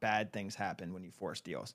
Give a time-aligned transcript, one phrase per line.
[0.00, 1.74] bad things happen when you force deals.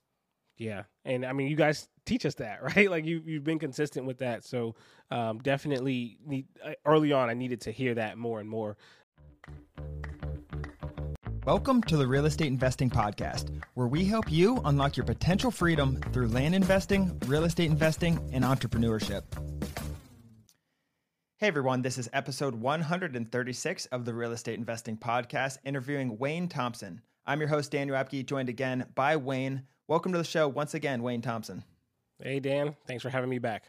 [0.58, 2.89] Yeah, and I mean, you guys teach us that, right?
[2.89, 4.75] Like you you've been consistent with that, so
[5.11, 7.29] um, definitely need uh, early on.
[7.29, 8.78] I needed to hear that more and more.
[11.46, 16.00] Welcome to the Real Estate Investing Podcast, where we help you unlock your potential freedom
[16.14, 19.24] through land investing, real estate investing, and entrepreneurship.
[21.40, 27.02] Hey everyone, this is episode 136 of the Real Estate Investing Podcast, interviewing Wayne Thompson.
[27.26, 29.64] I'm your host, Daniel Apke, joined again by Wayne.
[29.88, 31.64] Welcome to the show once again, Wayne Thompson.
[32.22, 32.76] Hey, Dan.
[32.86, 33.64] Thanks for having me back.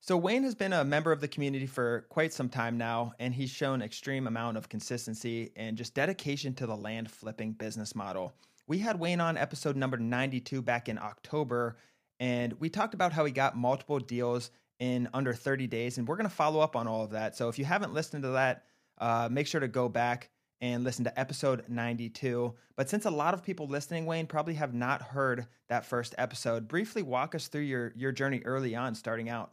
[0.00, 3.34] So Wayne has been a member of the community for quite some time now, and
[3.34, 8.34] he's shown extreme amount of consistency and just dedication to the land flipping business model.
[8.66, 11.78] We had Wayne on episode number 92 back in October,
[12.20, 14.50] and we talked about how he got multiple deals
[14.80, 17.36] in under 30 days, and we're going to follow up on all of that.
[17.36, 18.64] So if you haven't listened to that,
[18.98, 20.28] uh, make sure to go back
[20.60, 22.54] and listen to episode 92.
[22.76, 26.68] But since a lot of people listening, Wayne, probably have not heard that first episode,
[26.68, 29.50] briefly walk us through your your journey early on, starting out.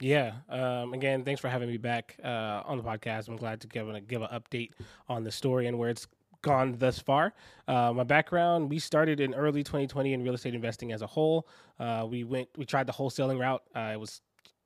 [0.00, 0.32] Yeah.
[0.48, 3.28] Um, again, thanks for having me back uh, on the podcast.
[3.28, 4.72] I'm glad to give a give an update
[5.08, 6.06] on the story and where it's
[6.42, 7.32] gone thus far.
[7.66, 11.48] Uh, my background: we started in early 2020 in real estate investing as a whole.
[11.78, 13.62] Uh, we went, we tried the wholesaling route.
[13.74, 14.20] Uh, it was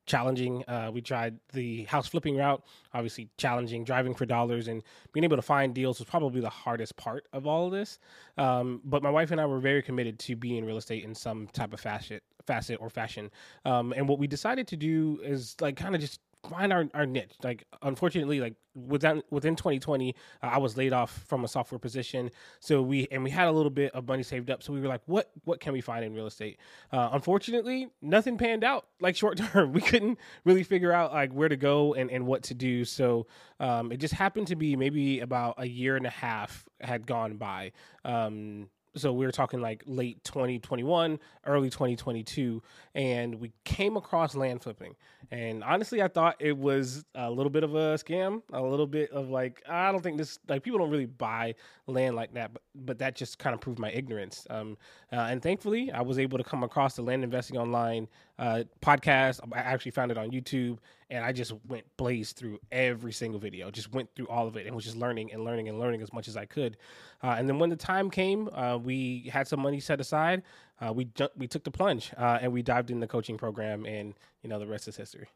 [0.05, 0.63] challenging.
[0.67, 2.63] Uh, we tried the house flipping route,
[2.93, 3.83] obviously challenging.
[3.83, 7.47] Driving for dollars and being able to find deals was probably the hardest part of
[7.47, 7.99] all of this.
[8.37, 11.15] Um, but my wife and I were very committed to being in real estate in
[11.15, 13.31] some type of facet, facet or fashion.
[13.65, 17.05] Um, and what we decided to do is like kind of just find our, our
[17.05, 17.33] niche.
[17.43, 22.31] Like, unfortunately, like within within 2020, uh, I was laid off from a software position.
[22.59, 24.63] So we and we had a little bit of money saved up.
[24.63, 26.57] So we were like, what what can we find in real estate?
[26.91, 28.87] Uh, unfortunately, nothing panned out.
[28.99, 32.43] Like short term, we couldn't really figure out like where to go and and what
[32.43, 32.85] to do.
[32.85, 33.27] So
[33.59, 37.37] um, it just happened to be maybe about a year and a half had gone
[37.37, 37.71] by.
[38.05, 42.61] Um, so we were talking like late 2021 early 2022
[42.95, 44.95] and we came across land flipping.
[45.31, 49.11] And honestly i thought it was a little bit of a scam a little bit
[49.11, 51.55] of like i don't think this like people don't really buy
[51.87, 54.45] land like that but, but that just kind of proved my ignorance.
[54.49, 54.77] Um,
[55.11, 58.07] uh, and thankfully i was able to come across the land investing online
[58.41, 60.77] uh, podcast i actually found it on youtube
[61.11, 64.65] and I just went blazed through every single video, just went through all of it
[64.65, 66.77] and was just learning and learning and learning as much as I could.
[67.21, 70.41] Uh, and then when the time came, uh, we had some money set aside.
[70.79, 73.85] Uh, we ju- we took the plunge uh, and we dived in the coaching program,
[73.85, 75.27] and you know the rest is history.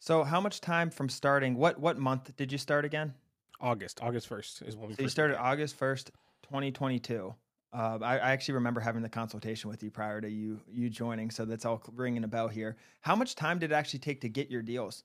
[0.00, 1.54] So, how much time from starting?
[1.54, 3.14] What what month did you start again?
[3.60, 4.00] August.
[4.02, 4.94] August first is when we.
[4.94, 5.46] So you started began.
[5.46, 6.10] August first,
[6.42, 7.34] twenty twenty two.
[7.74, 11.30] Uh, I, I, actually remember having the consultation with you prior to you you joining,
[11.30, 12.76] so that's all ringing a bell here.
[13.00, 15.02] How much time did it actually take to get your deals?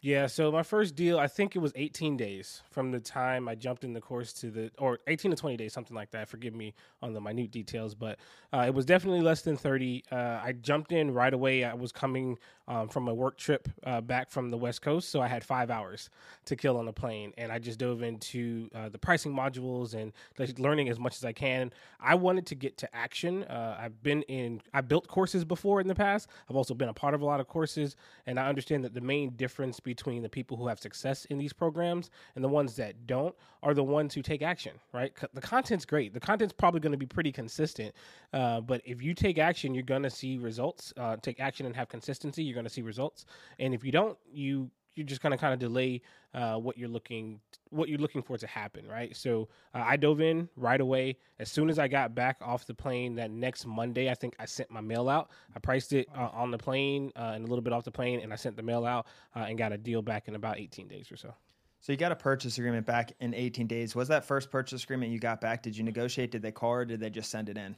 [0.00, 3.56] Yeah, so my first deal, I think it was 18 days from the time I
[3.56, 6.28] jumped in the course to the, or 18 to 20 days, something like that.
[6.28, 8.16] Forgive me on the minute details, but
[8.52, 10.04] uh, it was definitely less than 30.
[10.12, 11.64] Uh, I jumped in right away.
[11.64, 12.38] I was coming
[12.68, 15.68] um, from a work trip uh, back from the West Coast, so I had five
[15.68, 16.10] hours
[16.44, 20.12] to kill on the plane, and I just dove into uh, the pricing modules and
[20.60, 21.72] learning as much as I can.
[21.98, 23.42] I wanted to get to action.
[23.44, 26.28] Uh, I've been in, I built courses before in the past.
[26.48, 29.00] I've also been a part of a lot of courses, and I understand that the
[29.00, 33.06] main difference between the people who have success in these programs and the ones that
[33.06, 35.12] don't are the ones who take action, right?
[35.32, 36.12] The content's great.
[36.12, 37.94] The content's probably going to be pretty consistent,
[38.34, 40.92] uh, but if you take action, you're going to see results.
[40.96, 43.24] Uh, take action and have consistency, you're going to see results.
[43.58, 46.02] And if you don't, you you're just going to kind of delay
[46.34, 49.14] uh, what you're looking what you're looking for to happen, right?
[49.14, 52.74] So uh, I dove in right away as soon as I got back off the
[52.74, 53.14] plane.
[53.14, 55.30] That next Monday, I think I sent my mail out.
[55.54, 58.20] I priced it uh, on the plane uh, and a little bit off the plane,
[58.20, 59.06] and I sent the mail out
[59.36, 61.32] uh, and got a deal back in about 18 days or so.
[61.80, 63.94] So you got a purchase agreement back in 18 days.
[63.94, 65.62] Was that first purchase agreement you got back?
[65.62, 66.32] Did you negotiate?
[66.32, 67.76] Did they call or did they just send it in?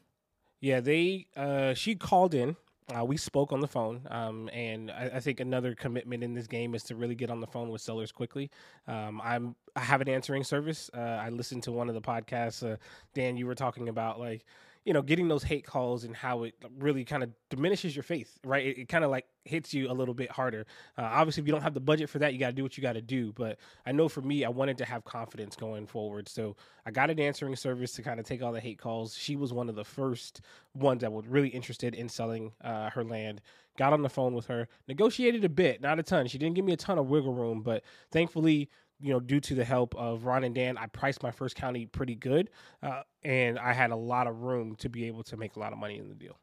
[0.61, 2.57] Yeah, they uh, she called in
[2.97, 6.47] uh, we spoke on the phone, um, and I, I, think another commitment in this
[6.47, 8.51] game is to really get on the phone with sellers quickly.
[8.89, 10.91] Um, I'm I have an answering service.
[10.95, 12.77] Uh, I listened to one of the podcasts, uh,
[13.15, 13.37] Dan.
[13.37, 14.45] You were talking about like
[14.91, 18.41] you know, getting those hate calls and how it really kind of diminishes your faith,
[18.45, 18.67] right?
[18.67, 20.67] It, it kind of like hits you a little bit harder.
[20.99, 22.77] Uh, obviously, if you don't have the budget for that, you got to do what
[22.77, 23.33] you got to do.
[23.33, 26.29] But I know for me, I wanted to have confidence going forward.
[26.29, 29.17] So I got an answering service to kind of take all the hate calls.
[29.17, 30.41] She was one of the first
[30.75, 33.43] ones that was really interested in selling uh, her land.
[33.79, 36.27] Got on the phone with her, negotiated a bit, not a ton.
[36.27, 38.69] She didn't give me a ton of wiggle room, but thankfully,
[39.01, 41.87] you know, due to the help of Ron and Dan, I priced my first county
[41.87, 42.51] pretty good,
[42.83, 45.73] uh, and I had a lot of room to be able to make a lot
[45.73, 46.39] of money in the deal.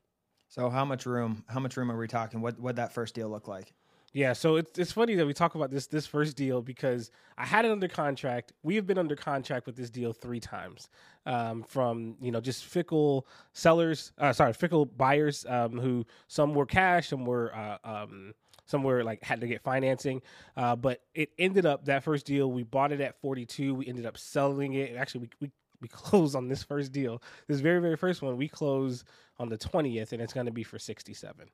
[0.50, 1.44] So, how much room?
[1.48, 2.42] How much room are we talking?
[2.42, 3.74] What what that first deal look like?
[4.13, 7.45] Yeah, so it's it's funny that we talk about this this first deal because I
[7.45, 8.54] had it under contract.
[8.63, 10.89] We have been under contract with this deal three times,
[11.25, 16.65] um, from you know just fickle sellers, uh, sorry, fickle buyers um, who some were
[16.65, 18.33] cash, some were uh, um,
[18.68, 20.22] some were like had to get financing,
[20.56, 23.75] uh, but it ended up that first deal we bought it at forty two.
[23.75, 24.96] We ended up selling it.
[24.96, 28.38] Actually, we we we closed on this first deal, this very very first one.
[28.38, 29.04] We close
[29.40, 31.50] on the twentieth, and it's going to be for sixty seven.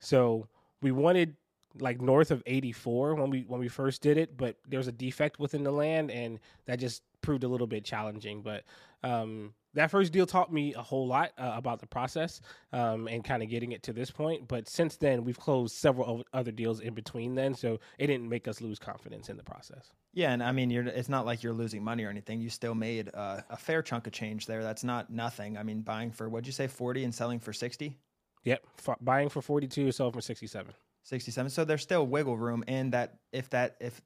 [0.00, 0.48] So
[0.82, 1.36] we wanted
[1.80, 5.38] like north of 84 when we when we first did it but there's a defect
[5.38, 8.64] within the land and that just proved a little bit challenging but
[9.02, 12.40] um, that first deal taught me a whole lot uh, about the process
[12.72, 16.24] um, and kind of getting it to this point but since then we've closed several
[16.32, 19.92] other deals in between then so it didn't make us lose confidence in the process.
[20.12, 22.40] Yeah and i mean you're it's not like you're losing money or anything.
[22.40, 24.62] You still made uh, a fair chunk of change there.
[24.62, 25.56] That's not nothing.
[25.56, 27.96] I mean buying for what'd you say 40 and selling for 60
[28.44, 30.72] yep F- buying for 42 selling for 67
[31.06, 31.50] 67.
[31.50, 34.00] So there's still wiggle room in that if that if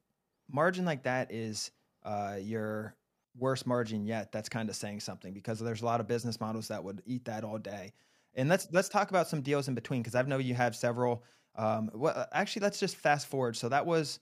[0.51, 1.71] margin like that is
[2.03, 2.95] uh, your
[3.37, 6.67] worst margin yet, that's kind of saying something because there's a lot of business models
[6.69, 7.93] that would eat that all day.
[8.35, 11.23] And let's let's talk about some deals in between because I know you have several.
[11.55, 13.57] Um, well, actually, let's just fast forward.
[13.57, 14.19] So that was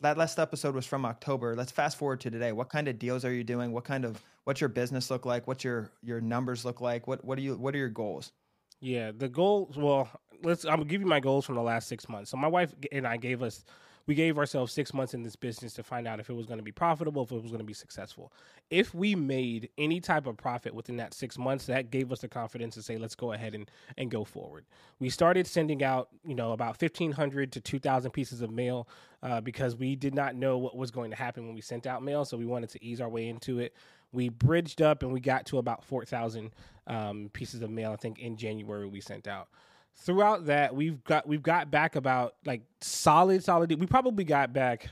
[0.00, 1.54] that last episode was from October.
[1.54, 2.52] Let's fast forward to today.
[2.52, 3.72] What kind of deals are you doing?
[3.72, 5.46] What kind of what's your business look like?
[5.46, 7.06] What's your your numbers look like?
[7.06, 8.32] What what do you what are your goals?
[8.80, 9.76] Yeah, the goals.
[9.76, 10.08] Well,
[10.42, 10.64] let's.
[10.64, 12.30] I'm gonna give you my goals from the last six months.
[12.30, 13.64] So my wife and I gave us.
[14.06, 16.58] We gave ourselves six months in this business to find out if it was going
[16.58, 18.32] to be profitable, if it was going to be successful.
[18.70, 22.28] If we made any type of profit within that six months, that gave us the
[22.28, 24.64] confidence to say, let's go ahead and, and go forward.
[24.98, 28.88] We started sending out, you know, about 1,500 to 2,000 pieces of mail
[29.22, 32.02] uh, because we did not know what was going to happen when we sent out
[32.02, 32.24] mail.
[32.24, 33.74] So we wanted to ease our way into it
[34.12, 36.50] we bridged up and we got to about 4,000
[36.86, 37.92] um, pieces of mail.
[37.92, 39.48] I think in January we sent out.
[39.94, 43.78] Throughout that, we've got we've got back about like solid, solid.
[43.78, 44.90] We probably got back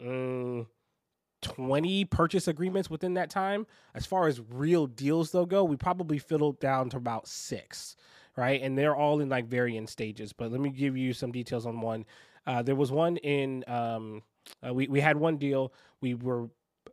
[0.00, 0.66] um,
[1.42, 3.66] 20 purchase agreements within that time.
[3.94, 7.96] As far as real deals though go, we probably fiddled down to about six,
[8.36, 8.62] right?
[8.62, 10.32] And they're all in like varying stages.
[10.32, 12.04] But let me give you some details on one.
[12.46, 14.22] Uh, there was one in um,
[14.66, 15.72] uh, we we had one deal.
[16.00, 16.48] We were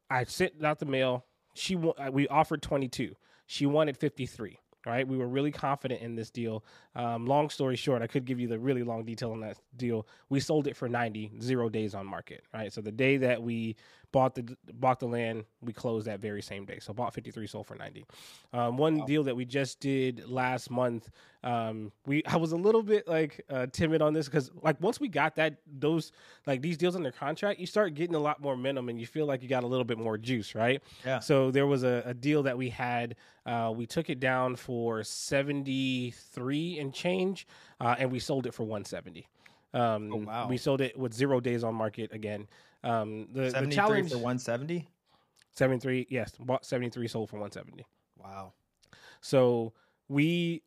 [0.09, 1.25] I sent out the mail
[1.59, 3.15] she uh, we offered 22.
[3.45, 4.59] She wanted 53.
[4.85, 6.63] Right, we were really confident in this deal.
[6.95, 10.07] Um, long story short, I could give you the really long detail on that deal.
[10.29, 12.43] We sold it for 90, zero days on market.
[12.53, 13.75] Right, so the day that we
[14.11, 15.45] bought the bought the land.
[15.61, 16.79] We closed that very same day.
[16.79, 18.05] So bought 53, sold for 90.
[18.53, 19.05] Um, one wow.
[19.05, 21.09] deal that we just did last month.
[21.43, 24.99] Um, we I was a little bit like uh, timid on this because like once
[24.99, 26.11] we got that those
[26.47, 29.25] like these deals under contract, you start getting a lot more minimum and you feel
[29.25, 30.81] like you got a little bit more juice, right?
[31.05, 31.19] Yeah.
[31.19, 33.15] So there was a, a deal that we had.
[33.45, 37.47] Uh, we took it down for 73 and change,
[37.79, 39.27] uh, and we sold it for 170.
[39.73, 40.47] Um, oh, wow.
[40.47, 42.47] We sold it with zero days on market again.
[42.83, 44.87] Um, the, the challenge for 170.
[45.53, 47.85] 73, yes, bought 73, sold for 170.
[48.17, 48.53] Wow.
[49.21, 49.73] So
[50.07, 50.63] we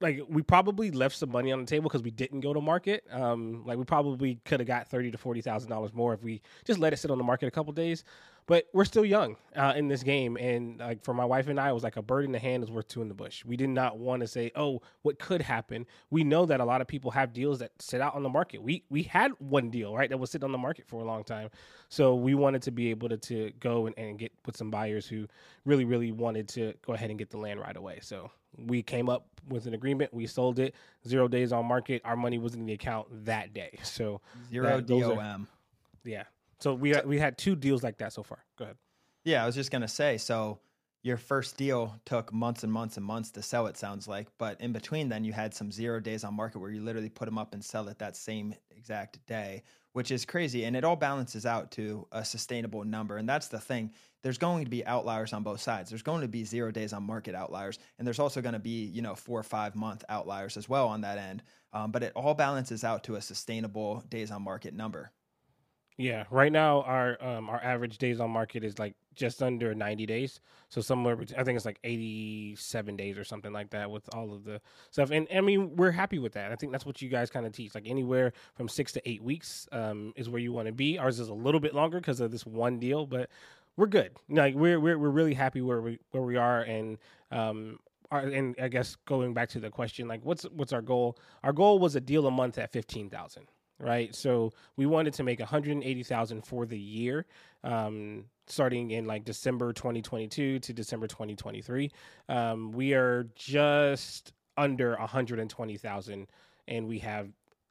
[0.00, 3.04] like we probably left some money on the table because we didn't go to market.
[3.10, 6.40] Um, like we probably could have got thirty to forty thousand dollars more if we
[6.64, 8.04] just let it sit on the market a couple days
[8.48, 11.68] but we're still young uh, in this game and like for my wife and i
[11.68, 13.44] it was like a bird in the hand is worth two in the bush.
[13.44, 15.86] We did not want to say oh what could happen?
[16.10, 18.60] We know that a lot of people have deals that sit out on the market.
[18.60, 21.22] We we had one deal right that was sitting on the market for a long
[21.22, 21.50] time.
[21.90, 25.06] So we wanted to be able to, to go and, and get with some buyers
[25.06, 25.28] who
[25.64, 27.98] really really wanted to go ahead and get the land right away.
[28.00, 30.12] So we came up with an agreement.
[30.12, 30.74] We sold it.
[31.06, 32.02] Zero days on market.
[32.04, 33.78] Our money was in the account that day.
[33.82, 35.38] So zero that, dom are,
[36.04, 36.24] yeah
[36.60, 38.44] so we so, we had two deals like that so far.
[38.56, 38.76] Go ahead.
[39.24, 40.18] Yeah, I was just gonna say.
[40.18, 40.60] So
[41.02, 43.66] your first deal took months and months and months to sell.
[43.66, 46.70] It sounds like, but in between, then you had some zero days on market where
[46.70, 49.62] you literally put them up and sell it that same exact day,
[49.92, 50.64] which is crazy.
[50.64, 53.16] And it all balances out to a sustainable number.
[53.16, 53.92] And that's the thing.
[54.22, 55.88] There's going to be outliers on both sides.
[55.88, 58.86] There's going to be zero days on market outliers, and there's also going to be
[58.86, 61.44] you know four or five month outliers as well on that end.
[61.72, 65.12] Um, but it all balances out to a sustainable days on market number.
[66.00, 70.06] Yeah, right now our um our average days on market is like just under 90
[70.06, 70.40] days.
[70.68, 74.44] So somewhere I think it's like 87 days or something like that with all of
[74.44, 74.60] the
[74.92, 75.10] stuff.
[75.10, 76.52] And I mean, we're happy with that.
[76.52, 77.74] I think that's what you guys kind of teach.
[77.74, 80.98] Like anywhere from 6 to 8 weeks um is where you want to be.
[80.98, 83.28] Ours is a little bit longer because of this one deal, but
[83.76, 84.12] we're good.
[84.28, 86.98] Like we're we're we're really happy where we where we are and
[87.32, 87.80] um
[88.12, 91.18] our, and I guess going back to the question like what's what's our goal?
[91.42, 94.14] Our goal was a deal a month at 15,000 right?
[94.14, 97.26] So we wanted to make 180,000 for the year,
[97.64, 101.90] um, starting in like December 2022 to December 2023.
[102.28, 106.26] Um, we are just under 120,000,
[106.66, 107.28] and we have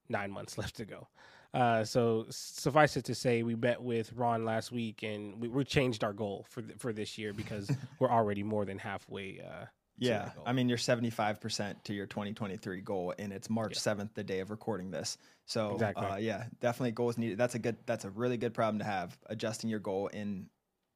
[0.09, 1.07] nine months left to go.
[1.53, 5.63] Uh, so suffice it to say, we met with Ron last week, and we, we
[5.63, 9.39] changed our goal for th- for this year because we're already more than halfway.
[9.39, 9.65] Uh,
[9.97, 13.93] yeah, I mean you're 75% to your 2023 goal, and it's March yeah.
[13.93, 15.17] 7th, the day of recording this.
[15.47, 16.05] So exactly.
[16.05, 17.37] uh, yeah, definitely goals needed.
[17.37, 17.77] That's a good.
[17.85, 19.17] That's a really good problem to have.
[19.27, 20.47] Adjusting your goal in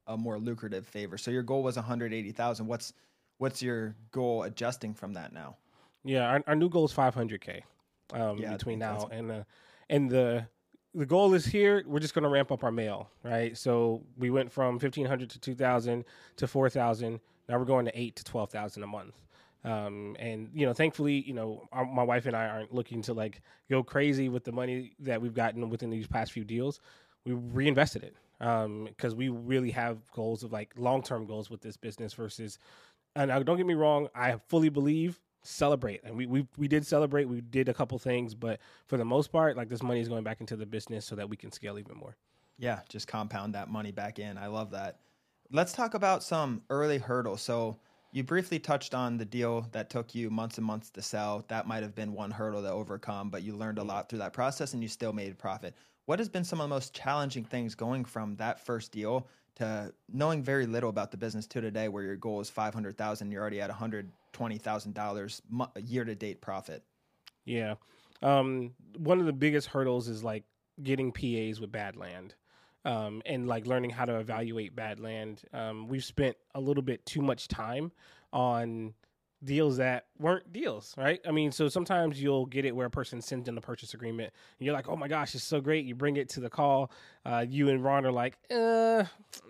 [0.07, 1.17] a more lucrative favor.
[1.17, 2.67] So your goal was 180,000.
[2.67, 2.93] What's
[3.37, 5.55] what's your goal adjusting from that now?
[6.03, 7.61] Yeah, our, our new goal is 500k
[8.13, 9.43] um, yeah, between now and uh,
[9.89, 10.45] and the
[10.93, 11.83] the goal is here.
[11.85, 13.57] We're just going to ramp up our mail, right?
[13.57, 16.03] So we went from 1500 to 2000
[16.37, 17.19] to 4000.
[17.47, 19.15] Now we're going to eight to 12,000 a month.
[19.63, 23.13] Um, and you know, thankfully, you know, our, my wife and I aren't looking to
[23.13, 26.79] like go crazy with the money that we've gotten within these past few deals.
[27.25, 31.61] We reinvested it because um, we really have goals of like long term goals with
[31.61, 32.57] this business versus.
[33.15, 36.85] And now, don't get me wrong, I fully believe celebrate and we, we we did
[36.85, 40.07] celebrate we did a couple things but for the most part like this money is
[40.07, 42.15] going back into the business so that we can scale even more
[42.59, 44.99] yeah just compound that money back in i love that
[45.51, 47.75] let's talk about some early hurdles so
[48.11, 51.45] you briefly touched on the deal that took you months and months to sell.
[51.47, 54.33] That might have been one hurdle to overcome but you learned a lot through that
[54.33, 55.75] process and you still made a profit.
[56.05, 59.93] What has been some of the most challenging things going from that first deal to
[60.11, 63.61] knowing very little about the business to today where your goal is 500000 you're already
[63.61, 65.41] at 120000 dollars
[65.83, 66.83] year to date profit?
[67.45, 67.75] Yeah.
[68.21, 70.43] Um, one of the biggest hurdles is like
[70.83, 72.35] getting pas with bad land
[72.85, 77.05] um, and like learning how to evaluate bad land um, we've spent a little bit
[77.05, 77.91] too much time
[78.33, 78.93] on
[79.43, 81.19] deals that weren't deals, right?
[81.27, 84.31] I mean, so sometimes you'll get it where a person sends in the purchase agreement
[84.59, 85.85] and you're like, oh my gosh, it's so great.
[85.85, 86.91] You bring it to the call.
[87.25, 89.03] Uh, you and Ron are like, uh,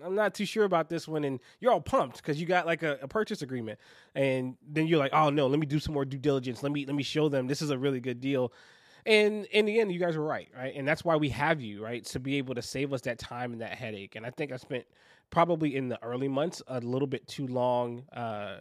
[0.03, 1.23] I'm not too sure about this one.
[1.23, 3.79] And you're all pumped because you got like a, a, purchase agreement.
[4.15, 6.63] And then you're like, oh no, let me do some more due diligence.
[6.63, 8.53] Let me, let me show them this is a really good deal.
[9.05, 10.73] And in the end, you guys were right, right?
[10.75, 12.03] And that's why we have you, right?
[12.05, 14.15] To be able to save us that time and that headache.
[14.15, 14.85] And I think I spent
[15.29, 18.59] probably in the early months a little bit too long, uh,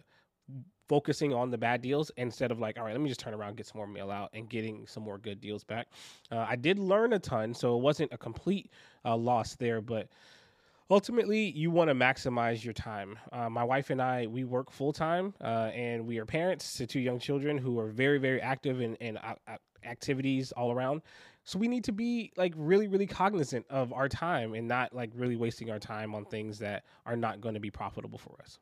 [0.87, 3.55] focusing on the bad deals instead of like, all right, let me just turn around,
[3.55, 5.87] get some more mail out, and getting some more good deals back.
[6.31, 8.69] Uh, I did learn a ton, so it wasn't a complete
[9.05, 10.09] uh, loss there, but
[10.89, 15.33] ultimately you want to maximize your time uh, my wife and i we work full-time
[15.41, 18.97] uh, and we are parents to two young children who are very very active and
[18.97, 19.35] in uh,
[19.85, 21.01] activities all around
[21.43, 25.11] so we need to be like really really cognizant of our time and not like
[25.15, 28.59] really wasting our time on things that are not going to be profitable for us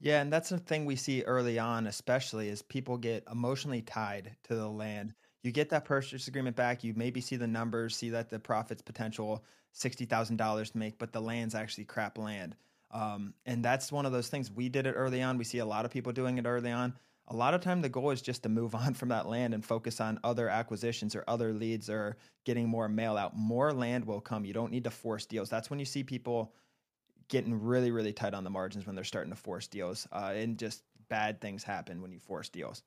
[0.00, 4.34] yeah, and that's the thing we see early on, especially is people get emotionally tied
[4.44, 5.12] to the land.
[5.42, 8.82] You get that purchase agreement back, you maybe see the numbers, see that the profits
[8.82, 12.56] potential sixty thousand dollars to make, but the land's actually crap land.
[12.90, 14.50] Um, and that's one of those things.
[14.50, 15.38] We did it early on.
[15.38, 16.94] We see a lot of people doing it early on.
[17.30, 19.64] A lot of time, the goal is just to move on from that land and
[19.64, 23.36] focus on other acquisitions or other leads or getting more mail out.
[23.36, 24.44] More land will come.
[24.44, 25.48] You don't need to force deals.
[25.48, 26.52] That's when you see people
[27.28, 30.06] getting really, really tight on the margins when they're starting to force deals.
[30.12, 32.82] Uh, and just bad things happen when you force deals.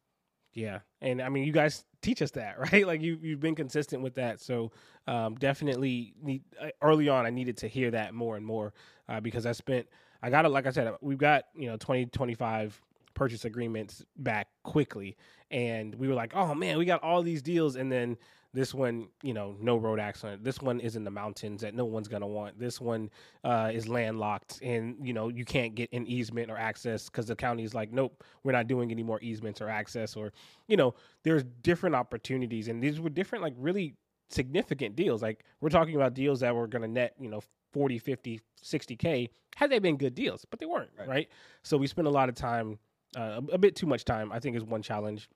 [0.54, 2.86] Yeah, and I mean, you guys teach us that, right?
[2.86, 4.72] Like you you've been consistent with that, so
[5.08, 8.74] um, definitely need, uh, early on I needed to hear that more and more
[9.10, 9.88] uh, because I spent
[10.22, 12.80] I got it like I said we've got you know 20 25
[13.14, 15.16] purchase agreements back quickly,
[15.52, 18.18] and we were like, oh man, we got all these deals, and then
[18.54, 20.44] this one, you know, no road accident.
[20.44, 22.60] This one is in the mountains that no one's gonna want.
[22.60, 23.10] This one
[23.44, 27.36] uh, is landlocked, and you know you can't get an easement or access because the
[27.36, 30.16] county is like, nope, we're not doing any more easements or access.
[30.16, 30.32] Or,
[30.68, 30.94] you know,
[31.24, 33.96] there's different opportunities, and these were different, like really
[34.30, 35.22] significant deals.
[35.22, 37.42] Like we're talking about deals that were gonna net, you know,
[37.74, 41.08] 40, 50, 60k had they been good deals, but they weren't, right?
[41.08, 41.30] right?
[41.64, 42.80] So we spent a lot of time,
[43.16, 44.32] uh, a bit too much time.
[44.32, 45.30] I think is one challenge.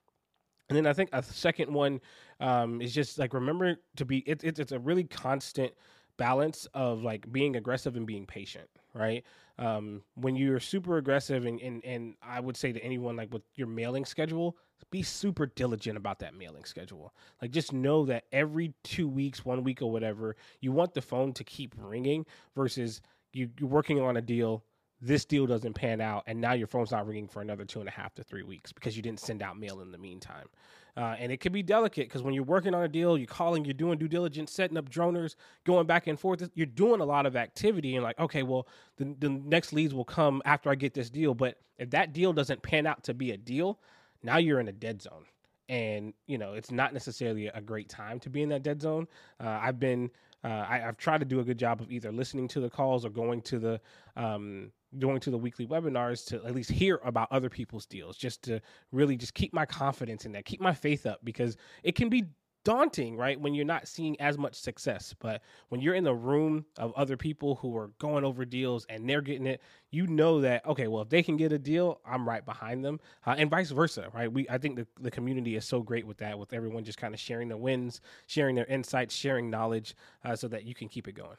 [0.70, 2.02] And then I think a second one
[2.40, 5.74] um, is just like remember to be it, it, it's a really constant
[6.18, 9.24] balance of like being aggressive and being patient, right?
[9.60, 13.44] Um, when you're super aggressive and, and and I would say to anyone like with
[13.56, 14.58] your mailing schedule,
[14.92, 17.14] be super diligent about that mailing schedule.
[17.42, 21.34] Like just know that every two weeks, one week or whatever, you want the phone
[21.34, 23.02] to keep ringing versus
[23.34, 24.64] you, you're working on a deal
[25.02, 27.88] this deal doesn't pan out and now your phone's not ringing for another two and
[27.88, 30.48] a half to three weeks because you didn't send out mail in the meantime.
[30.96, 33.64] Uh, and it can be delicate because when you're working on a deal you're calling
[33.64, 37.28] you're doing due diligence setting up droners going back and forth you're doing a lot
[37.28, 40.96] of activity and like okay well the, the next leads will come after i get
[40.96, 41.36] this deal.
[41.36, 43.80] But if that deal doesn't pan out to be a deal
[44.24, 45.26] now you're in a dead zone.
[45.70, 49.08] And you know it's not necessarily a great time to be in that dead zone.
[49.40, 50.10] Uh, i've been
[50.44, 53.06] uh, I, have tried to do a good job of either listening to the calls
[53.06, 53.82] or going to the
[54.16, 58.44] um, going to the weekly webinars to at least hear about other people's deals, just
[58.44, 62.10] to really just keep my confidence in that, keep my faith up because it can
[62.10, 62.26] be
[62.68, 63.40] daunting, right?
[63.40, 65.16] When you're not seeing as much success.
[65.20, 69.10] But when you're in the room of other people who are going over deals and
[69.10, 72.28] they're getting it, you know that okay, well, if they can get a deal, I'm
[72.28, 74.32] right behind them, uh, and vice versa, right?
[74.32, 77.14] We I think the the community is so great with that, with everyone just kind
[77.14, 81.08] of sharing their wins, sharing their insights, sharing knowledge, uh, so that you can keep
[81.08, 81.38] it going.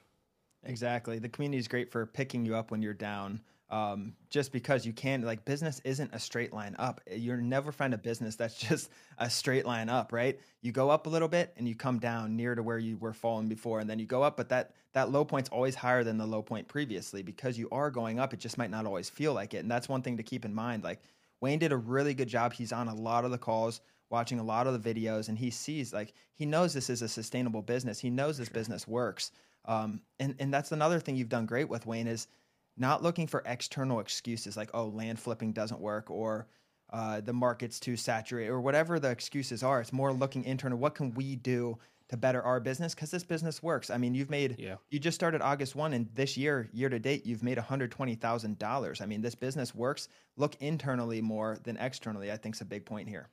[0.64, 4.86] Exactly, the community is great for picking you up when you're down um, just because
[4.86, 7.00] you can like business isn't a straight line up.
[7.10, 10.40] You'll never find a business that's just a straight line up right?
[10.62, 13.12] You go up a little bit and you come down near to where you were
[13.12, 16.16] falling before and then you go up but that that low point's always higher than
[16.16, 17.22] the low point previously.
[17.22, 19.88] Because you are going up it just might not always feel like it and that's
[19.88, 20.82] one thing to keep in mind.
[20.82, 21.02] Like
[21.40, 22.54] wayne did a really good job.
[22.54, 25.50] He's on a lot of the calls watching a lot of the videos and he
[25.50, 27.98] sees like he knows this is a sustainable business.
[27.98, 28.54] He knows this sure.
[28.54, 29.30] business works
[29.68, 32.26] um, and and that's another thing you've done great with wayne is
[32.78, 36.46] not looking for external excuses like, oh, land flipping doesn't work or
[36.90, 39.80] uh, the market's too saturated or whatever the excuses are.
[39.80, 40.78] It's more looking internal.
[40.78, 42.94] What can we do to better our business?
[42.94, 43.90] Because this business works.
[43.90, 44.76] I mean, you've made, yeah.
[44.90, 49.02] you just started August 1 and this year, year to date, you've made $120,000.
[49.02, 50.08] I mean, this business works.
[50.36, 53.28] Look internally more than externally, I think is a big point here.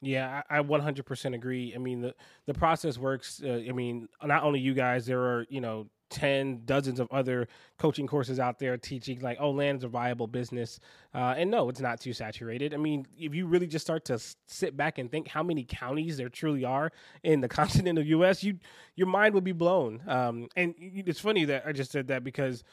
[0.00, 1.72] Yeah, I, I 100% agree.
[1.74, 2.14] I mean, the,
[2.46, 3.42] the process works.
[3.44, 7.46] Uh, I mean, not only you guys, there are, you know, 10 dozens of other
[7.78, 10.80] coaching courses out there teaching like oh land is a viable business
[11.14, 14.18] uh, and no it's not too saturated i mean if you really just start to
[14.46, 16.90] sit back and think how many counties there truly are
[17.22, 18.58] in the continent of us you
[18.96, 22.64] your mind would be blown um, and it's funny that i just said that because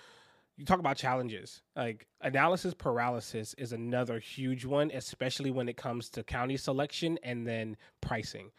[0.58, 6.10] you talk about challenges like analysis paralysis is another huge one especially when it comes
[6.10, 8.52] to county selection and then pricing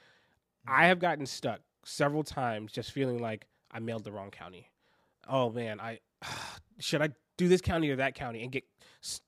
[0.66, 4.70] i have gotten stuck several times just feeling like I mailed the wrong county.
[5.28, 6.00] Oh man, I
[6.78, 8.64] should I do this county or that county and get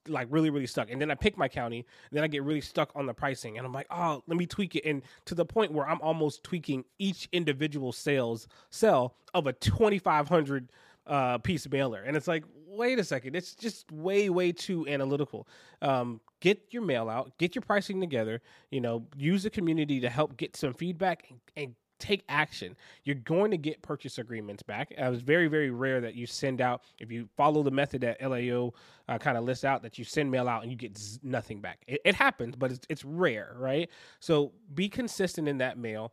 [0.08, 0.90] like really really stuck.
[0.90, 3.66] And then I pick my county, then I get really stuck on the pricing, and
[3.66, 6.84] I'm like, oh, let me tweak it, and to the point where I'm almost tweaking
[6.98, 10.72] each individual sales cell of a 2,500
[11.06, 12.44] uh, piece mailer, and it's like,
[12.80, 15.46] wait a second, it's just way way too analytical.
[15.82, 18.40] Um, get your mail out, get your pricing together.
[18.70, 22.75] You know, use the community to help get some feedback and, and take action.
[23.04, 24.93] You're going to get purchase agreements back.
[24.99, 28.00] Uh, it was very, very rare that you send out, if you follow the method
[28.00, 28.73] that LAO
[29.08, 31.60] uh, kind of lists out, that you send mail out and you get z- nothing
[31.60, 31.82] back.
[31.86, 33.90] It, it happens, but it's, it's rare, right?
[34.19, 36.12] So be consistent in that mail.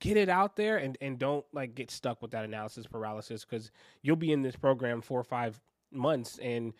[0.00, 3.70] Get it out there and, and don't like get stuck with that analysis paralysis because
[4.02, 5.60] you'll be in this program four or five
[5.92, 6.72] months and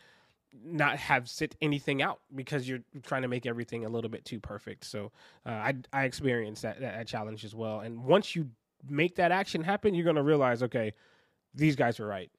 [0.65, 4.41] not have sit anything out because you're trying to make everything a little bit too
[4.41, 4.85] perfect.
[4.85, 5.13] So
[5.47, 7.81] uh, I I experienced that, that, that challenge as well.
[7.81, 8.49] And once you
[8.89, 10.93] make that action happen, you're gonna realize, okay,
[11.55, 12.31] these guys were right.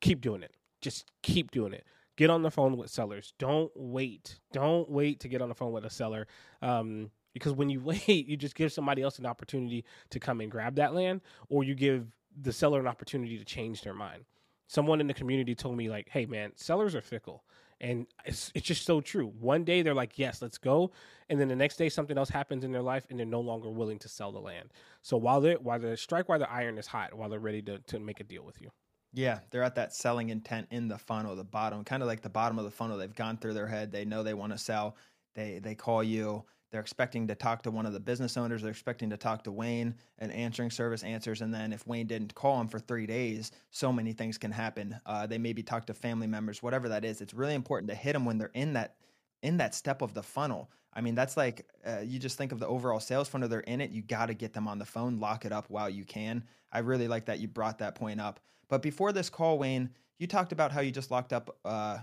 [0.00, 0.54] Keep doing it.
[0.80, 1.84] Just keep doing it.
[2.16, 3.32] Get on the phone with sellers.
[3.38, 4.40] Don't wait.
[4.52, 6.26] Don't wait to get on the phone with a seller.
[6.62, 10.50] Um, because when you wait, you just give somebody else an opportunity to come and
[10.50, 12.06] grab that land, or you give
[12.40, 14.24] the seller an opportunity to change their mind
[14.70, 17.44] someone in the community told me like, "Hey man, sellers are fickle."
[17.80, 19.26] And it's it's just so true.
[19.26, 20.92] One day they're like, "Yes, let's go."
[21.28, 23.68] And then the next day something else happens in their life and they're no longer
[23.68, 24.72] willing to sell the land.
[25.02, 27.78] So while they while the strike while the iron is hot, while they're ready to
[27.78, 28.70] to make a deal with you.
[29.12, 32.28] Yeah, they're at that selling intent in the funnel, the bottom, kind of like the
[32.28, 32.96] bottom of the funnel.
[32.96, 33.90] They've gone through their head.
[33.90, 34.96] They know they want to sell.
[35.34, 38.62] They they call you they're expecting to talk to one of the business owners.
[38.62, 39.94] They're expecting to talk to Wayne.
[40.18, 43.92] An answering service answers, and then if Wayne didn't call him for three days, so
[43.92, 44.98] many things can happen.
[45.06, 47.20] Uh, they maybe talk to family members, whatever that is.
[47.20, 48.96] It's really important to hit them when they're in that
[49.42, 50.70] in that step of the funnel.
[50.92, 53.48] I mean, that's like uh, you just think of the overall sales funnel.
[53.48, 53.90] They're in it.
[53.90, 56.44] You got to get them on the phone, lock it up while you can.
[56.72, 58.40] I really like that you brought that point up.
[58.68, 61.56] But before this call, Wayne, you talked about how you just locked up.
[61.64, 61.98] Uh,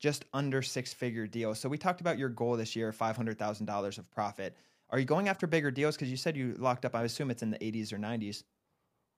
[0.00, 1.60] just under six figure deals.
[1.60, 4.56] So we talked about your goal this year, $500,000 of profit.
[4.88, 5.94] Are you going after bigger deals?
[5.94, 8.42] Because you said you locked up, I assume it's in the 80s or 90s.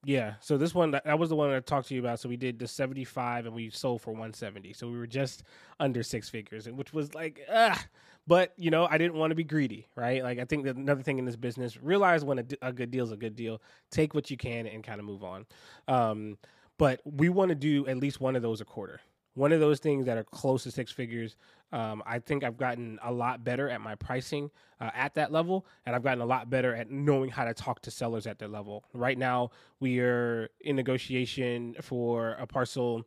[0.04, 0.34] Yeah.
[0.40, 2.18] So this one, that was the one I talked to you about.
[2.18, 4.72] So we did the 75 and we sold for 170.
[4.72, 5.44] So we were just
[5.78, 7.80] under six figures, which was like, ah.
[8.26, 10.22] But, you know, I didn't want to be greedy, right?
[10.22, 13.04] Like, I think that another thing in this business, realize when a, a good deal
[13.04, 15.46] is a good deal, take what you can and kind of move on.
[15.86, 16.38] Um,
[16.78, 19.00] but we want to do at least one of those a quarter
[19.34, 21.36] one of those things that are close to six figures.
[21.72, 25.66] Um, I think I've gotten a lot better at my pricing uh, at that level,
[25.86, 28.48] and I've gotten a lot better at knowing how to talk to sellers at their
[28.48, 28.84] level.
[28.92, 33.04] Right now, we are in negotiation for a parcel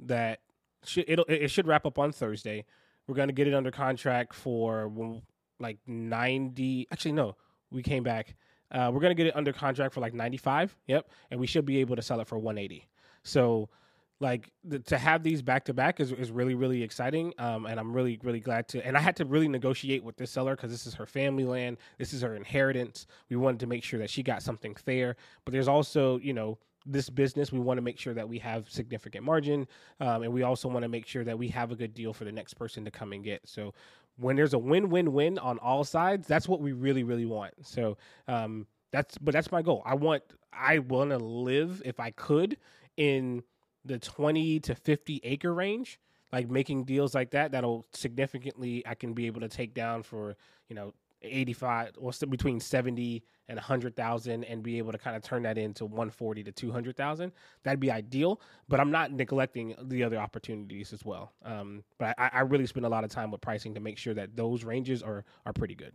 [0.00, 0.40] that
[0.84, 2.64] should, it should wrap up on Thursday.
[3.06, 4.90] We're going to get it under contract for
[5.60, 6.88] like 90.
[6.90, 7.36] Actually, no,
[7.70, 8.34] we came back.
[8.70, 10.76] Uh, we're going to get it under contract for like 95.
[10.86, 11.08] Yep.
[11.30, 12.88] And we should be able to sell it for 180.
[13.22, 13.68] So
[14.20, 17.32] like the, to have these back to back is is really really exciting.
[17.38, 18.86] Um, and I'm really really glad to.
[18.86, 21.78] And I had to really negotiate with this seller because this is her family land.
[21.98, 23.06] This is her inheritance.
[23.28, 25.16] We wanted to make sure that she got something fair.
[25.44, 28.70] But there's also you know this business, we want to make sure that we have
[28.70, 29.66] significant margin,
[30.00, 32.24] um, and we also want to make sure that we have a good deal for
[32.24, 33.40] the next person to come and get.
[33.44, 33.74] So
[34.16, 37.54] when there's a win-win-win on all sides, that's what we really, really want.
[37.66, 37.98] So
[38.28, 39.82] um, that's, but that's my goal.
[39.84, 42.56] I want, I want to live if I could
[42.96, 43.42] in
[43.86, 45.98] the 20 to 50 acre range,
[46.32, 47.52] like making deals like that.
[47.52, 50.36] That'll significantly, I can be able to take down for
[50.68, 55.42] you know 85 or between 70 and 100,000 and be able to kind of turn
[55.44, 57.32] that into 140 to 200,000.
[57.62, 61.32] That'd be ideal, but I'm not neglecting the other opportunities as well.
[61.44, 64.14] Um, but I, I really spend a lot of time with pricing to make sure
[64.14, 65.92] that those ranges are are pretty good.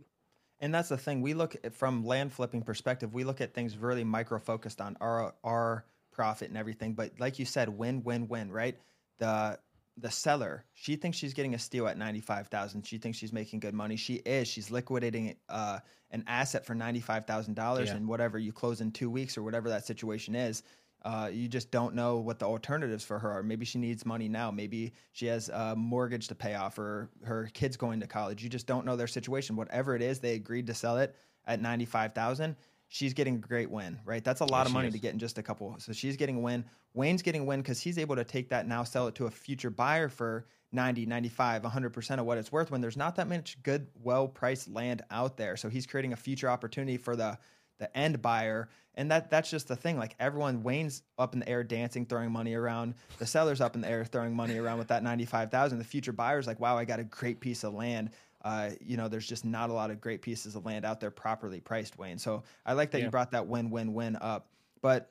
[0.60, 1.22] And that's the thing.
[1.22, 4.96] We look at, from land flipping perspective, we look at things really micro focused on
[5.00, 6.94] our our profit and everything.
[6.94, 8.76] But like you said, win, win, win, right?
[9.18, 9.58] The
[9.98, 12.86] the seller, she thinks she's getting a steal at 95,000.
[12.86, 13.96] She thinks she's making good money.
[13.96, 14.48] She is.
[14.48, 17.92] She's liquidating uh, an asset for $95,000 yeah.
[17.92, 20.62] and whatever you close in 2 weeks or whatever that situation is.
[21.04, 23.42] Uh, you just don't know what the alternatives for her are.
[23.42, 24.50] Maybe she needs money now.
[24.50, 28.42] Maybe she has a mortgage to pay off or her kids going to college.
[28.42, 29.56] You just don't know their situation.
[29.56, 32.56] Whatever it is, they agreed to sell it at 95,000
[32.92, 34.22] she's getting a great win, right?
[34.22, 34.94] That's a lot yeah, of money is.
[34.94, 35.74] to get in just a couple.
[35.78, 36.62] So she's getting a win.
[36.92, 39.30] Wayne's getting a win because he's able to take that now, sell it to a
[39.30, 43.56] future buyer for 90, 95, 100% of what it's worth when there's not that much
[43.62, 45.56] good, well priced land out there.
[45.56, 47.38] So he's creating a future opportunity for the
[47.78, 48.68] the end buyer.
[48.94, 49.96] And that that's just the thing.
[49.96, 52.94] Like everyone, Wayne's up in the air dancing, throwing money around.
[53.18, 55.78] The seller's up in the air throwing money around with that 95,000.
[55.78, 58.10] The future buyer's like, wow, I got a great piece of land
[58.44, 61.10] uh, you know, there's just not a lot of great pieces of land out there
[61.10, 62.18] properly priced, Wayne.
[62.18, 63.04] So I like that yeah.
[63.04, 64.48] you brought that win win win up.
[64.80, 65.10] But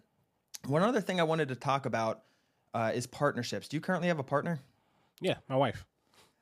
[0.67, 2.23] one other thing I wanted to talk about
[2.73, 3.67] uh, is partnerships.
[3.67, 4.59] Do you currently have a partner?
[5.19, 5.85] Yeah, my wife.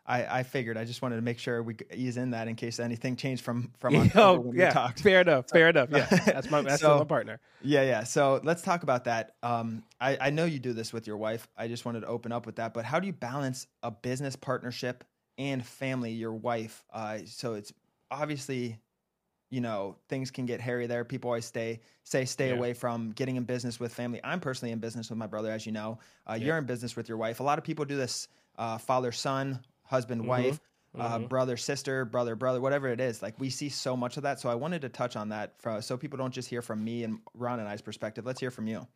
[0.10, 0.76] I, I figured.
[0.76, 3.72] I just wanted to make sure we ease in that in case anything changed from
[3.78, 5.02] from oh yeah, talked.
[5.02, 5.90] fair enough, fair enough.
[5.92, 7.40] Yeah, that's my that's so, my partner.
[7.62, 8.04] Yeah, yeah.
[8.04, 9.36] So let's talk about that.
[9.44, 11.48] Um, I, I know you do this with your wife.
[11.56, 12.74] I just wanted to open up with that.
[12.74, 15.04] But how do you balance a business partnership
[15.40, 16.84] and family, your wife.
[16.94, 17.74] Uh, so it's
[18.12, 18.78] obviously,
[19.50, 21.04] you know, things can get hairy there.
[21.06, 22.56] People always stay say stay yeah.
[22.56, 24.20] away from getting in business with family.
[24.24, 26.00] I'm personally in business with my brother, as you know.
[26.30, 26.48] Uh, yeah.
[26.48, 27.40] You're in business with your wife.
[27.40, 30.30] A lot of people do this: uh, father son, husband mm-hmm.
[30.30, 30.60] wife.
[30.98, 31.28] Uh, mm-hmm.
[31.28, 33.22] brother, sister, brother, brother, whatever it is.
[33.22, 34.40] Like we see so much of that.
[34.40, 37.04] So I wanted to touch on that for, so people don't just hear from me
[37.04, 38.26] and Ron and I's perspective.
[38.26, 38.88] Let's hear from you.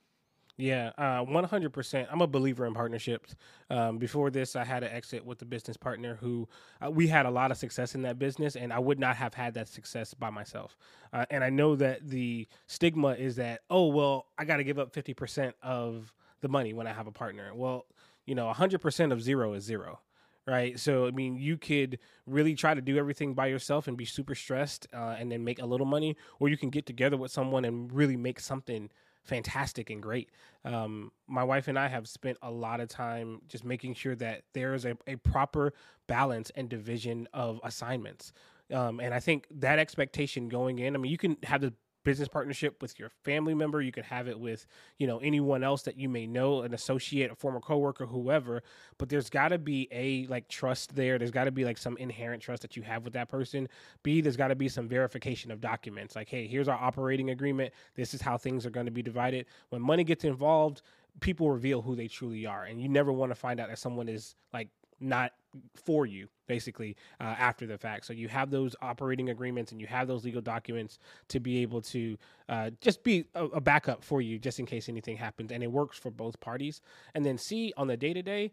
[0.56, 2.10] Yeah, uh, one hundred percent.
[2.12, 3.36] I'm a believer in partnerships.
[3.72, 6.48] Um, before this, I had an exit with a business partner who
[6.86, 9.34] uh, we had a lot of success in that business, and I would not have
[9.34, 10.78] had that success by myself.
[11.12, 14.78] Uh, and I know that the stigma is that oh well, I got to give
[14.78, 17.52] up fifty percent of the money when I have a partner.
[17.56, 17.88] Well,
[18.28, 20.00] you know, hundred percent of zero is zero
[20.46, 20.78] right?
[20.78, 24.36] So I mean, you could really try to do everything by yourself and be super
[24.36, 27.64] stressed, uh, and then make a little money, or you can get together with someone
[27.66, 28.90] and really make something
[29.24, 30.30] fantastic and great.
[30.66, 34.44] Um, my wife and I have spent a lot of time just making sure that
[34.54, 35.74] there is a, a proper
[36.08, 38.34] balance and division of assignments.
[38.72, 42.28] Um, and I think that expectation going in, I mean, you can have the business
[42.28, 43.82] partnership with your family member.
[43.82, 44.66] You could have it with,
[44.98, 48.62] you know, anyone else that you may know, an associate, a former coworker, whoever.
[48.98, 51.18] But there's got to be a like trust there.
[51.18, 53.68] There's got to be like some inherent trust that you have with that person.
[54.04, 56.16] B, there's got to be some verification of documents.
[56.16, 57.74] Like, hey, here's our operating agreement.
[57.96, 59.46] This is how things are going to be divided.
[59.70, 60.82] When money gets involved,
[61.20, 64.10] people reveal who they truly are, and you never want to find out that someone
[64.10, 64.70] is like
[65.04, 65.34] not
[65.76, 68.06] for you basically uh, after the fact.
[68.06, 70.98] So you have those operating agreements and you have those legal documents
[71.30, 72.18] to be able to
[72.50, 75.72] uh, just be a, a, backup for you just in case anything happens and it
[75.72, 76.82] works for both parties.
[77.14, 78.52] And then c on the day to day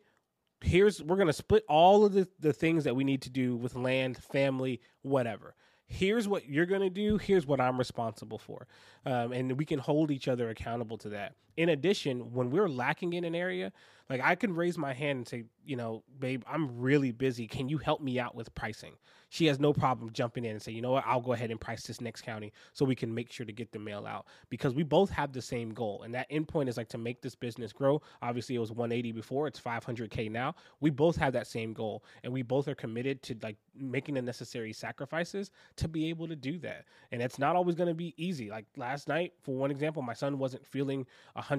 [0.62, 3.56] here's we're going to split all of the, the things that we need to do
[3.56, 5.54] with land family whatever.
[5.86, 8.66] Here's what you're going to do here's what i'm responsible for.
[9.06, 13.12] Um, and we can hold each other accountable to that in addition when we're lacking
[13.12, 13.70] in an area
[14.10, 17.46] like I can raise my hand and say, you know, babe, I'm really busy.
[17.46, 18.94] Can you help me out with pricing?
[19.28, 21.60] She has no problem jumping in and say, you know what, I'll go ahead and
[21.60, 24.74] price this next county so we can make sure to get the mail out because
[24.74, 26.02] we both have the same goal.
[26.02, 28.02] And that endpoint is like to make this business grow.
[28.20, 30.56] Obviously, it was 180 before, it's 500K now.
[30.80, 34.22] We both have that same goal and we both are committed to like making the
[34.22, 36.86] necessary sacrifices to be able to do that.
[37.12, 38.50] And it's not always going to be easy.
[38.50, 41.49] Like last night, for one example, my son wasn't feeling 100%.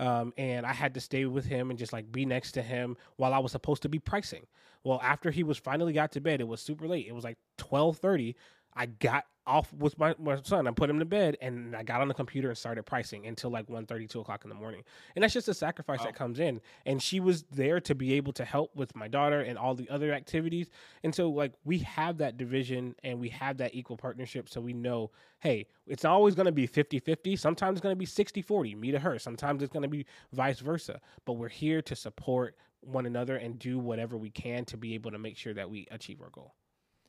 [0.00, 2.96] Um, and I had to stay with him and just like be next to him
[3.16, 4.46] while I was supposed to be pricing.
[4.82, 7.06] Well, after he was finally got to bed, it was super late.
[7.06, 8.34] It was like 12:30.
[8.74, 10.66] I got off with my, my son.
[10.66, 13.50] I put him to bed and I got on the computer and started pricing until
[13.50, 14.82] like 1 2 o'clock in the morning.
[15.14, 16.60] And that's just a sacrifice that comes in.
[16.86, 19.88] And she was there to be able to help with my daughter and all the
[19.88, 20.68] other activities.
[21.02, 24.48] And so, like, we have that division and we have that equal partnership.
[24.48, 27.36] So we know, hey, it's always going to be 50 50.
[27.36, 29.18] Sometimes it's going to be 60 40, me to her.
[29.18, 31.00] Sometimes it's going to be vice versa.
[31.24, 35.10] But we're here to support one another and do whatever we can to be able
[35.10, 36.54] to make sure that we achieve our goal.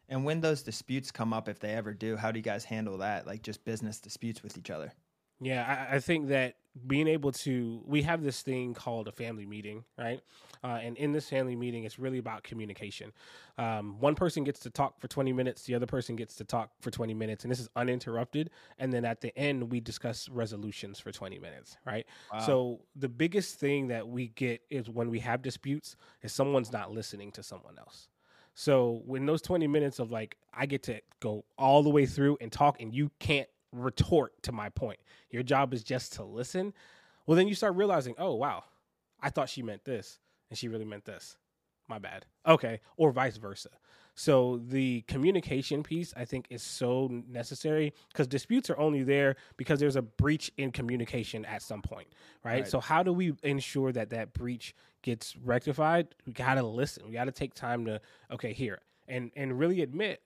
[0.09, 2.97] And when those disputes come up, if they ever do, how do you guys handle
[2.99, 3.25] that?
[3.25, 4.93] Like just business disputes with each other?
[5.41, 6.55] Yeah, I, I think that
[6.87, 10.21] being able to, we have this thing called a family meeting, right?
[10.63, 13.11] Uh, and in this family meeting, it's really about communication.
[13.57, 16.71] Um, one person gets to talk for 20 minutes, the other person gets to talk
[16.81, 18.49] for 20 minutes, and this is uninterrupted.
[18.77, 22.05] And then at the end, we discuss resolutions for 20 minutes, right?
[22.33, 22.39] Wow.
[22.39, 26.91] So the biggest thing that we get is when we have disputes, is someone's not
[26.91, 28.09] listening to someone else.
[28.55, 32.37] So when those 20 minutes of like, I get to go all the way through
[32.39, 34.99] and talk, and you can't retort to my point.
[35.29, 36.73] Your job is just to listen.
[37.27, 38.63] Well, then you start realizing, oh, wow,
[39.21, 41.37] I thought she meant this, and she really meant this.
[41.87, 42.25] My bad.
[42.47, 42.79] Okay.
[42.97, 43.69] Or vice versa.
[44.15, 49.79] So the communication piece, I think, is so necessary because disputes are only there because
[49.79, 52.07] there's a breach in communication at some point,
[52.43, 52.53] right?
[52.53, 52.67] right?
[52.67, 56.07] So how do we ensure that that breach gets rectified?
[56.25, 57.05] We gotta listen.
[57.05, 57.99] We gotta take time to
[58.31, 60.21] okay, here and and really admit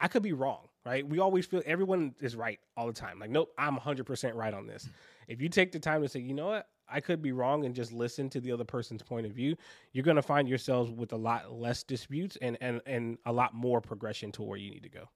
[0.00, 1.06] I could be wrong, right?
[1.06, 3.18] We always feel everyone is right all the time.
[3.18, 4.88] Like, nope, I'm 100% right on this.
[5.28, 7.74] If you take the time to say, you know what, I could be wrong and
[7.74, 9.56] just listen to the other person's point of view,
[9.92, 13.54] you're going to find yourselves with a lot less disputes and, and, and a lot
[13.54, 15.08] more progression to where you need to go.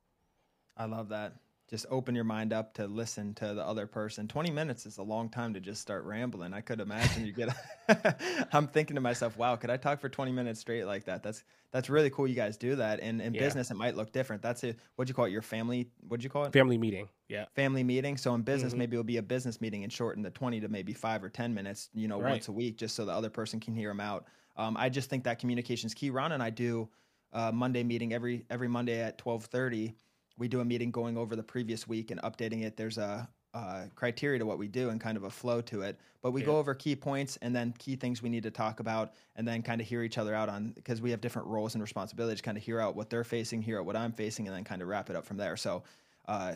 [0.76, 1.34] I love that.
[1.68, 4.26] Just open your mind up to listen to the other person.
[4.26, 6.54] 20 minutes is a long time to just start rambling.
[6.54, 7.50] I could imagine you get
[8.52, 11.22] I'm thinking to myself, wow, could I talk for 20 minutes straight like that?
[11.22, 13.00] That's that's really cool you guys do that.
[13.00, 13.40] And in yeah.
[13.40, 14.40] business it might look different.
[14.40, 14.78] That's it.
[14.96, 15.30] What'd you call it?
[15.30, 16.54] Your family what'd you call it?
[16.54, 17.08] Family meeting.
[17.28, 17.44] Yeah.
[17.54, 18.16] Family meeting.
[18.16, 18.78] So in business, mm-hmm.
[18.78, 21.52] maybe it'll be a business meeting and shorten the 20 to maybe five or 10
[21.52, 22.30] minutes, you know, right.
[22.30, 24.24] once a week, just so the other person can hear them out.
[24.56, 26.08] Um, I just think that communication is key.
[26.08, 26.88] Ron and I do
[27.32, 29.94] a Monday meeting every every Monday at 1230.
[30.38, 32.76] We do a meeting going over the previous week and updating it.
[32.76, 35.98] There's a, uh, criteria to what we do and kind of a flow to it.
[36.22, 36.46] But we yeah.
[36.46, 39.62] go over key points and then key things we need to talk about, and then
[39.62, 42.40] kind of hear each other out on because we have different roles and responsibilities.
[42.40, 44.82] Kind of hear out what they're facing, hear out what I'm facing, and then kind
[44.82, 45.56] of wrap it up from there.
[45.56, 45.82] So,
[46.26, 46.54] uh,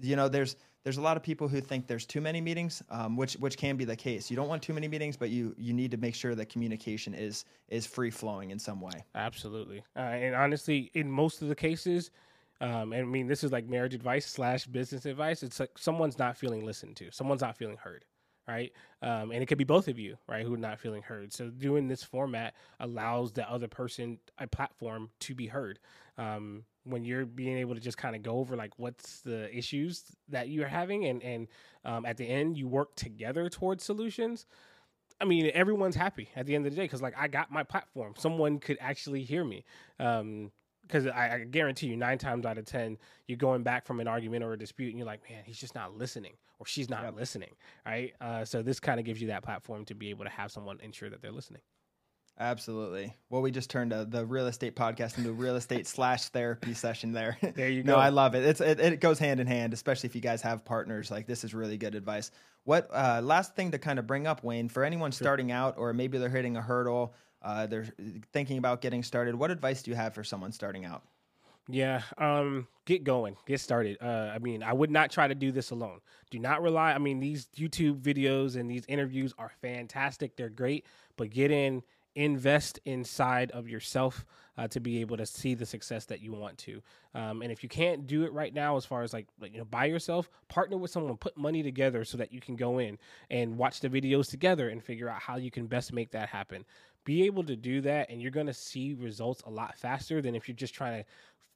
[0.00, 3.16] you know, there's there's a lot of people who think there's too many meetings, um,
[3.16, 4.30] which which can be the case.
[4.30, 7.14] You don't want too many meetings, but you you need to make sure that communication
[7.14, 9.04] is is free flowing in some way.
[9.14, 12.10] Absolutely, uh, and honestly, in most of the cases
[12.60, 15.42] um, and I mean, this is like marriage advice slash business advice.
[15.42, 18.04] It's like someone's not feeling listened to, someone's not feeling heard,
[18.46, 18.72] right?
[19.02, 21.32] Um, and it could be both of you, right, who are not feeling heard.
[21.32, 25.78] So doing this format allows the other person a platform to be heard.
[26.16, 30.04] Um, when you're being able to just kind of go over like what's the issues
[30.28, 31.48] that you're having, and and
[31.84, 34.46] um, at the end you work together towards solutions.
[35.20, 37.62] I mean, everyone's happy at the end of the day because like I got my
[37.62, 38.14] platform.
[38.18, 39.64] Someone could actually hear me.
[39.98, 40.50] Um,
[40.86, 44.08] because I, I, guarantee you, nine times out of ten, you're going back from an
[44.08, 47.02] argument or a dispute, and you're like, man, he's just not listening, or she's not
[47.02, 47.16] yep.
[47.16, 47.50] listening,
[47.86, 48.12] right?
[48.20, 50.78] Uh, so this kind of gives you that platform to be able to have someone
[50.80, 51.62] ensure that they're listening.
[52.38, 53.14] Absolutely.
[53.30, 56.74] Well, we just turned a, the real estate podcast into a real estate slash therapy
[56.74, 57.38] session there.
[57.54, 57.92] There you go.
[57.92, 58.44] no, I love it.
[58.44, 61.10] It's it, it, goes hand in hand, especially if you guys have partners.
[61.10, 62.32] Like this is really good advice.
[62.64, 65.24] What uh, last thing to kind of bring up, Wayne, for anyone sure.
[65.24, 67.14] starting out or maybe they're hitting a hurdle
[67.44, 67.86] uh, they're
[68.32, 69.34] thinking about getting started.
[69.34, 71.02] What advice do you have for someone starting out?
[71.68, 73.96] Yeah, um, get going, get started.
[74.00, 76.00] Uh, I mean, I would not try to do this alone.
[76.30, 76.92] Do not rely.
[76.92, 80.36] I mean, these YouTube videos and these interviews are fantastic.
[80.36, 80.84] They're great,
[81.16, 81.82] but get in,
[82.16, 84.26] invest inside of yourself
[84.58, 86.82] uh, to be able to see the success that you want to.
[87.14, 89.58] Um, and if you can't do it right now, as far as like, like you
[89.58, 92.98] know, by yourself, partner with someone, put money together so that you can go in
[93.30, 96.64] and watch the videos together and figure out how you can best make that happen
[97.04, 100.34] be able to do that and you're going to see results a lot faster than
[100.34, 101.08] if you're just trying to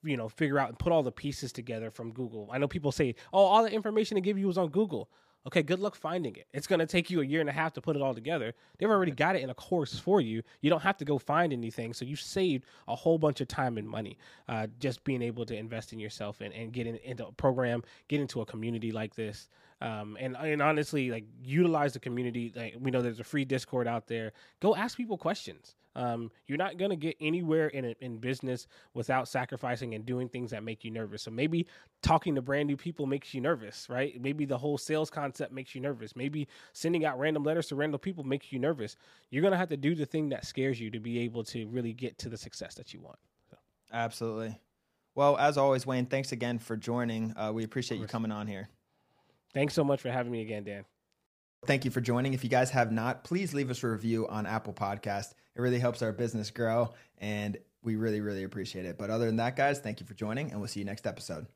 [0.08, 2.48] you know figure out and put all the pieces together from google.
[2.52, 5.10] I know people say oh all the information to give you was on google
[5.46, 7.72] okay good luck finding it it's going to take you a year and a half
[7.72, 10.70] to put it all together they've already got it in a course for you you
[10.70, 13.88] don't have to go find anything so you've saved a whole bunch of time and
[13.88, 17.32] money uh, just being able to invest in yourself and, and get in, into a
[17.32, 19.48] program get into a community like this
[19.80, 22.52] um, and and honestly, like utilize the community.
[22.54, 24.32] Like we know there's a free Discord out there.
[24.60, 25.76] Go ask people questions.
[25.98, 30.62] Um, you're not gonna get anywhere in in business without sacrificing and doing things that
[30.62, 31.22] make you nervous.
[31.22, 31.66] So maybe
[32.02, 34.20] talking to brand new people makes you nervous, right?
[34.20, 36.14] Maybe the whole sales concept makes you nervous.
[36.14, 38.96] Maybe sending out random letters to random people makes you nervous.
[39.30, 41.92] You're gonna have to do the thing that scares you to be able to really
[41.92, 43.18] get to the success that you want.
[43.50, 43.56] So.
[43.92, 44.56] Absolutely.
[45.16, 47.36] Well, as always, Wayne, thanks again for joining.
[47.36, 48.68] Uh, we appreciate you coming on here.
[49.52, 50.84] Thanks so much for having me again, Dan.
[51.66, 52.34] Thank you for joining.
[52.34, 55.34] If you guys have not, please leave us a review on Apple Podcast.
[55.56, 58.96] It really helps our business grow, and we really, really appreciate it.
[58.96, 61.48] But other than that, guys, thank you for joining, and we'll see you next episode.